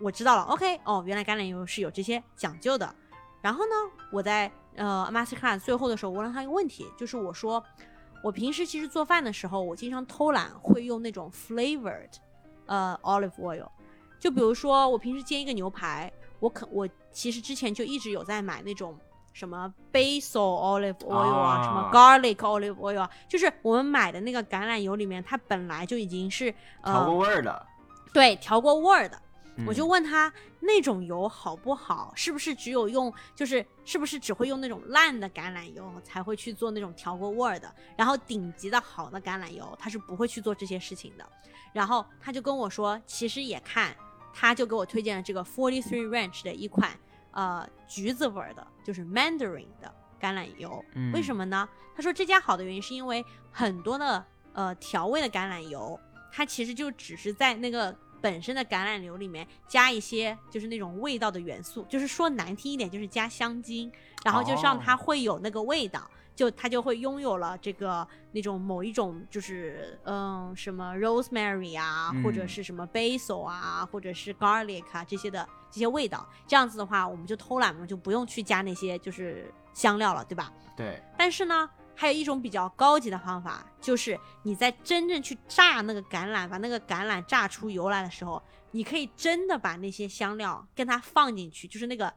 [0.00, 2.92] 我知道了，OK，哦，原来橄榄油是有这些讲究的。
[3.42, 3.74] 然后呢，
[4.10, 7.62] 我在呃 Masterclass 最后的时候，我问了他一个问题，就是我说，
[8.22, 12.10] 我平时其实做饭的时候，我经常偷懒，会用那种 flavored
[12.66, 13.68] 呃 olive oil。
[14.18, 18.98] 就比如说，我平时煎一个牛排，我可我其实之前就一直有在买那种
[19.32, 27.66] 什么 basil olive oil 啊，啊什么 garlic olive oil 啊，就是我们买的那个橄榄油里面，它本来就已经是呃调过呃味儿的，
[28.12, 29.20] 对调过味儿的。
[29.66, 32.12] 我就嗯问他那种油好不好？
[32.16, 37.72] 是不是只有用，就是是不是只会用那种烂的橄榄油才会去做那种调过味儿的？
[37.96, 41.26] 然后顶级的好的橄榄油，他是不会去做这些事情的。
[41.72, 43.96] 然后他就跟我说，其实也看，
[44.34, 46.98] 他就给我推荐了这个 Forty Three Ranch 的一款
[47.32, 50.84] 呃橘子味儿的，就是 Mandarin 的橄榄油。
[50.94, 51.68] 嗯为什么呢？
[51.94, 55.98] 他说这家好的原因是因为很多的呃调味的橄榄油，
[56.32, 63.90] 它其实就只是在那个本身的橄榄油里面加一些就是那种味道的元素，就是说难听一点就是加香精，
[64.24, 66.08] 然后就让它哦会有那个味道。
[66.34, 76.28] 就它就会拥有了这个那种某一种就是嗯什么 rosemary 啊，或者嗯是什么 basil 啊，或者是 garlic 啊这些的这些味道。
[76.46, 80.52] 这样子的话，我们就偷懒嘛，就不用去加那些就是香料了，对吧？
[80.76, 81.66] 对，但是呢，
[81.96, 88.40] 还有一种比较高级的方法，就是你在真正去炸那个橄榄，把那个橄榄炸出油来的时候，
[88.72, 92.12] 你可以真的把那些香料跟它放进去，就是那个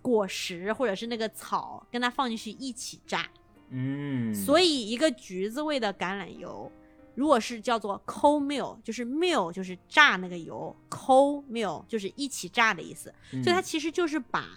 [0.00, 3.28] 果实或者是那个草，跟它放进去一起炸。
[3.70, 6.72] 嗯，所以一个橘子味的橄榄油，
[7.14, 13.12] 如果是叫做 co meal，就是 meal 就是炸那个油，co meal 就是一起炸的意思。
[13.32, 14.48] 以所以它其实就是把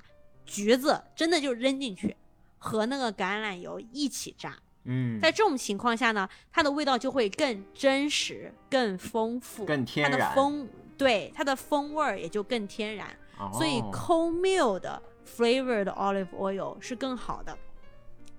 [0.46, 2.16] 橘子真的就扔进去，
[2.64, 4.56] 和那个橄榄油一起炸。
[4.84, 13.08] 嗯，在这种情况下呢，它的味道就会更真实、更丰富，更天然它的然，风对它的风味儿也就更天然。
[13.54, 17.58] 所以哦 co meal 的 flavored olive oil 是更好的，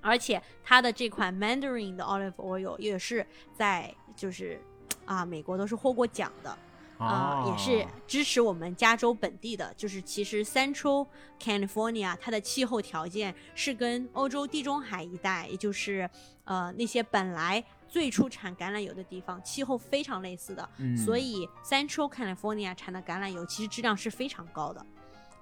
[0.01, 4.61] 而且它的这款 Mandarin 的 olive oil 也是在就是
[5.05, 6.57] 啊美国都是获过奖的。
[7.03, 11.07] 啊、也是哦支持我们加州本地的，就是其实 Central
[11.41, 16.09] California 它的气候条件是跟欧洲地中海一带，也就是
[16.45, 24.85] 呃那些本来最初产橄榄油的地方，气候非常类似的，嗯所以 Central California 产的橄榄油其实质量是非常高的。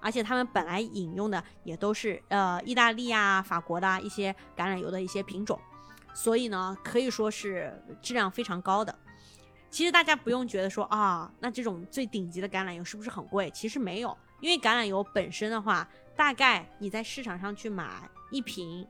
[0.03, 5.61] 而且他们本来引用的也都是呃意大利啊、法国的啊一些橄榄油的一些品种，
[6.15, 8.99] 所以呢可以说是质量非常高的。
[9.71, 13.51] 其实大家不用觉得说啊，那这种最顶级的橄榄油是不是很贵？
[13.53, 18.87] 其实没有，因为橄榄油本身的话，大概你在市场上去买一瓶，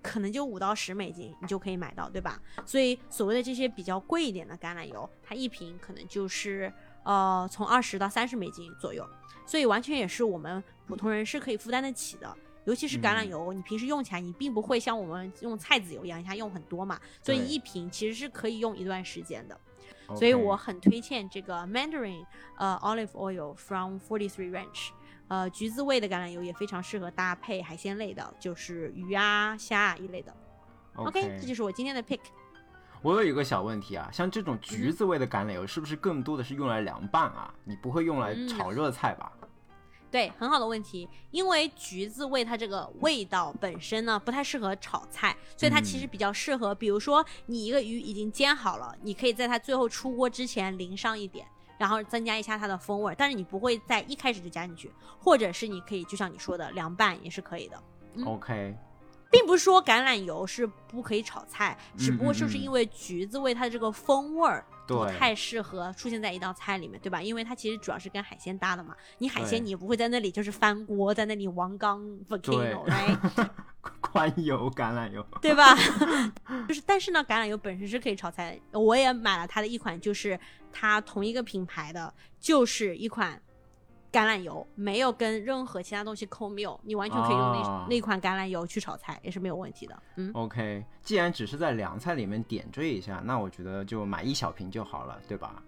[0.00, 2.40] 可能就五到十美金，你就可以买到，对吧？
[2.64, 6.72] 所以所谓的这些比较贵一点的橄榄油，它一瓶可能就是
[7.04, 9.06] 呃从二十到三十美金左右，
[9.46, 12.36] 所以完全也是我们普通人是可以负担得起的。
[12.64, 19.60] 尤其是橄榄嗯油，你平时用起来，你并不会像我们用菜籽油一样，一下用很多嘛，所以一瓶其实是可以用一段时间的。
[20.08, 22.24] 所以我很推荐这个 Mandarin
[22.58, 24.90] 呃 olive oil from Forty Three Ranch，
[25.28, 30.34] 呃橘子味的橄榄油也非常适合搭配海鲜类的，就是鱼啊虾啊一类的。
[30.94, 32.20] OK，这就是我今天的 pick。
[33.00, 37.52] 我有一个小问题啊，像这种嗯橘子味的橄榄油，是不是更多的是用来凉拌啊？
[37.64, 39.32] 你不会用来嗯炒热菜吧？
[40.12, 41.08] 对，很好的问题。
[41.30, 51.46] 因为橘子味它这个味道本身呢不太适合炒菜，所以它其实比较适合，比如说你一个鱼已经煎好了，你可以在它最后出锅之前淋上一点，
[51.78, 53.14] 然后增加一下它的风味。
[53.16, 57.82] 但是你不会在一开始就加进去，或者是你可以就像你说的凉拌也是可以的。
[58.14, 58.76] 嗯 OK，
[59.30, 67.22] 并不是说橄榄油是不可以炒菜，只不过嗯就是因为橘子味它的这个风味儿不对太适合出现在一道菜里面，对吧？
[67.22, 68.94] 因为它其实主要是跟海鲜搭的嘛。
[69.18, 73.16] 你海鲜你也不会在那里就是翻锅，在那里王刚 volcano 来，
[74.00, 75.24] 宽油橄榄油。
[75.40, 75.74] 对吧？
[76.68, 78.78] 就是但是呢，橄榄油本身是可以炒菜的。
[78.78, 80.38] 我也买了它的一款，就是
[80.72, 83.40] 它同一个品牌的，就是一款。
[84.12, 90.02] 橄榄油没有跟任何其他东西 co meal，你完全可以用那、哦那款橄榄油去炒菜，也是没有问题的。
[90.16, 95.62] 嗯，OK，既然只是在凉菜里面点缀一下，那我觉得就买一小瓶就好了，对吧？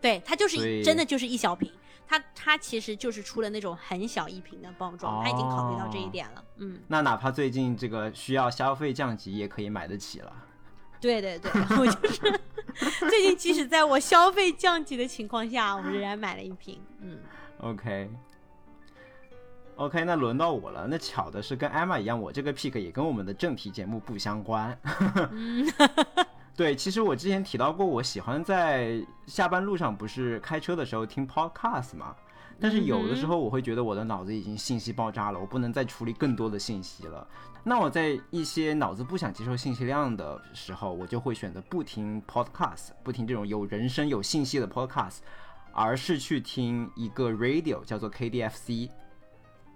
[0.00, 1.72] 对，它就是真的就是一小瓶，
[2.06, 6.44] 它它其实就是出了那种很小一瓶的包装，它已经考虑到这一哦点了。
[6.58, 10.32] 嗯，那哪怕最近这个需要消费降级，也可以买得起了。
[11.00, 12.40] 对对对，我就是
[13.10, 16.80] 最近即使在我消费降级的情况下，我仍然买了一瓶。
[17.00, 17.18] 嗯，
[17.60, 18.10] OK。
[19.76, 20.86] OK，那轮到我了。
[20.88, 24.76] 那巧的是，跟艾玛一样，我这个 pick 也跟我们的正题节目不相关。
[26.56, 32.14] 对，其实我之前提到过，我喜欢在下班路上不是开车的时候听 podcast 嘛。
[32.60, 37.24] 但是有的时候我会觉得我的脑子已经信息爆炸了，我不能再处理更多的信息了。
[37.62, 45.18] 那我在一些脑子不想接受信息量的时候，我就会选择不听 podcast，不听这种有人声、有信息的 podcast，
[45.78, 48.90] 而是去听一个 radio 叫做 KDFC。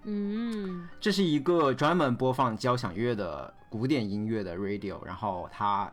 [0.03, 5.89] 嗯，这是一个专门播放交响乐的古典音乐的 radio，然后它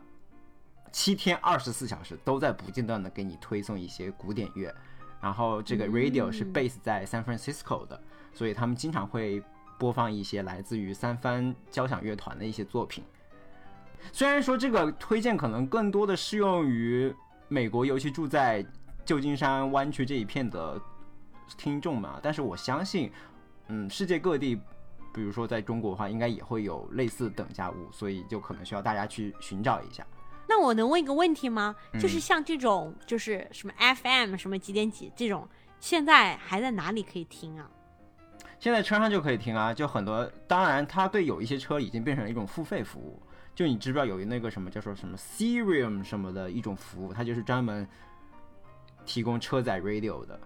[0.91, 4.75] 七天二十四小时都在不间断的给你推送一些古典乐。
[5.21, 8.03] 然后这个 radio 是嗯 base 在 San Francisco 的，
[8.33, 9.41] 所以他们经常会
[9.79, 13.05] 播放一些来自于三藩交响乐团的一些作品。
[14.13, 17.15] 虽然说这个推荐可能更多的适用于
[17.47, 18.65] 美国，尤其住在
[19.05, 20.81] 旧金山湾区这一片的
[21.57, 23.11] 听众们啊，但是我相信，
[23.69, 24.57] 嗯，世界各地，
[25.13, 30.07] 比如说在中国的话，应该也会有类似等价物，所以就可能需要大家去寻找一下。
[30.49, 31.75] 那我能问一个问题吗？
[31.95, 35.49] 就是嗯像这种就是什么 FM 什么几点几这种，
[35.79, 37.71] 现在还在哪里可以听啊？
[38.59, 40.31] 现在车上就可以听啊，就很多。
[40.47, 43.21] 当然，它对有一些车已经变成了一种付费服务。
[43.55, 47.87] 就你知不知道有那个什么叫做什么 Serium 什么的一种服务，它就是专门
[49.05, 50.39] 提供车载 radio 的。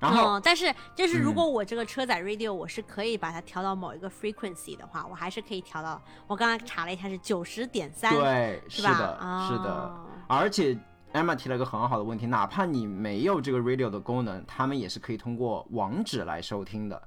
[0.00, 6.00] 然后，嗯，但是就是如嗯果我这个车载 radio 我是可以把它调到某一个 frequency 的话，我还是可以调到。
[6.28, 8.92] 我刚刚查了一下是九十点三，对，是吧？
[8.92, 9.74] 是的，是的。
[9.74, 10.78] 哦而且
[11.12, 17.02] Emma 提了一个很好的问题，哪怕你没有这个 radio 的功能，他们也是可以通过网址来收听的。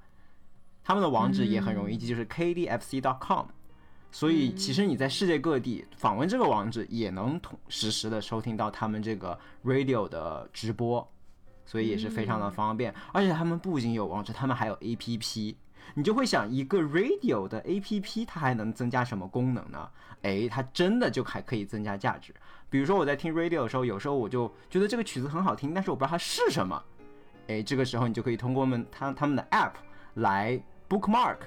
[0.84, 3.46] 他们的网址也很容易记，就是 kdfc.com。
[4.12, 11.10] 所以其实你在世界各地访问这个网址，也能同实时的收听到他们这个 radio 的直播，
[11.66, 12.94] 所以也是非常的方便。
[13.14, 15.56] 而且他们不仅有网址，他们还有 APP。
[15.94, 19.90] 你就会想，一个 radio 的 APP 它还能增加什么功能呢？
[20.22, 22.34] 诶，它真的就还可以增加价值。
[22.70, 26.82] 比如说我在听 radio 的时候，有时候我就觉得这个曲子很好听，但是我不知道它是什么。
[27.48, 29.74] 诶，这个时候你就可以通过们他他们的 app
[30.14, 31.38] 来 bookmark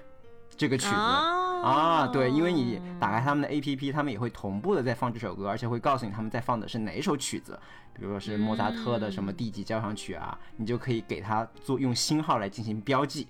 [0.57, 0.95] 这个曲子。
[0.95, 7.59] 啊啊，对，因为你打开他们的 APP，他们也会同步的在放这首歌，而且会告诉你他们在放的是哪首曲子，
[7.95, 13.29] 比如说是莫扎特的什么第几交响曲啊，你就可以给它做用星号来进行标记。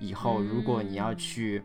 [0.00, 1.62] 以后如果你要去，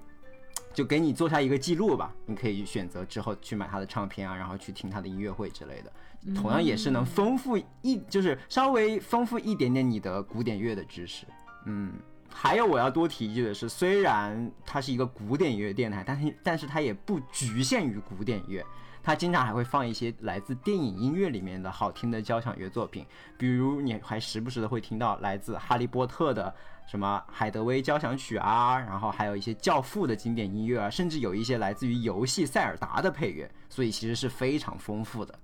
[0.76, 5.92] 就给你做下一个记录吧，你可以选择之后去买他的唱片啊，然后去听他的音乐会之类的，
[6.36, 11.26] 同样也是能丰富一，就是稍微丰富一点点你的古典乐的知识。
[11.66, 11.94] 嗯，
[12.38, 18.64] 还有我要多提一句的是，虽然它是一个古典音乐电台，但是但是它也不局限于古典乐，
[19.02, 23.06] 它经常还会放一些来自电影音乐里面的好听的交响乐作品，
[23.38, 26.54] 比如你还时不时的会听到来自《哈利波特》的
[26.86, 35.40] 什么海德威交响曲啊，然后还有一些《教父》的经典音乐啊，甚至有一些来自于游戏《塞尔达》的配乐，所以其实是非常丰富的。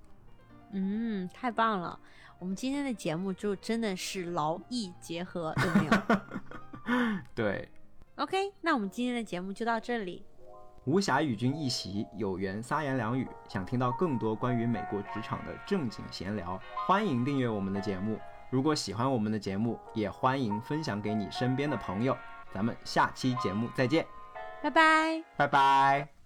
[0.72, 1.98] 嗯，太棒了！
[2.38, 5.92] 我们今天的节目就真的是劳逸结合，有没有
[7.34, 7.68] 对
[8.16, 10.24] ，？OK，那我们今天的节目就到这里。
[10.84, 13.28] 无暇与君一席，有缘撒言两语。
[13.48, 18.18] 想听到更多关于美国职场的正经闲聊，欢迎订阅我们的节目。
[18.50, 22.16] 如果喜欢我们的节目，也欢迎分享给你身边的朋友。
[22.52, 24.04] 咱们下期节目再见，
[24.60, 25.22] 拜拜。
[25.36, 26.21] 拜拜。